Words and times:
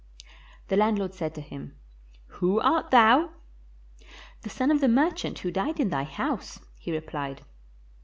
The 0.69 0.77
landlord 0.77 1.13
said 1.13 1.35
to 1.35 1.41
him, 1.41 1.75
"Who 2.25 2.59
art 2.59 2.89
thou?" 2.89 3.29
"The 4.41 4.49
son 4.49 4.71
of 4.71 4.81
the 4.81 4.87
merchant 4.89 5.37
who 5.37 5.51
died 5.51 5.79
in 5.79 5.89
thy 5.91 6.05
house," 6.05 6.59
he 6.79 6.91
repHed. 6.91 7.41